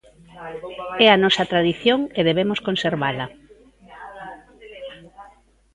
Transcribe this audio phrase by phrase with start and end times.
[1.05, 3.25] É a nosa tradición e debemos conservala.